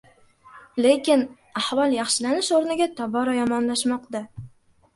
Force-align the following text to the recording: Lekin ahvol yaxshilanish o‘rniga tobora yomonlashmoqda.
Lekin 0.85 1.25
ahvol 1.61 1.93
yaxshilanish 1.99 2.51
o‘rniga 2.61 2.89
tobora 3.03 3.39
yomonlashmoqda. 3.39 4.27